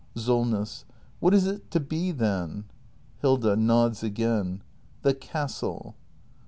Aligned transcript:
SOLNESS. 0.15 0.85
What 1.19 1.31
is 1.31 1.45
it 1.45 1.69
to 1.69 1.79
be 1.79 2.09
then? 2.11 2.63
Hilda. 3.19 3.55
[Nods 3.55 4.01
again.] 4.01 4.63
The 5.03 5.13
castle. 5.13 5.95